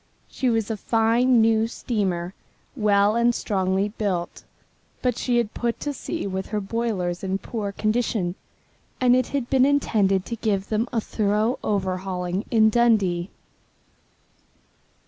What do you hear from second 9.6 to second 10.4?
intended to